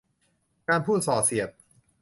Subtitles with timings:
[0.69, 1.49] การพูดส่อเสียด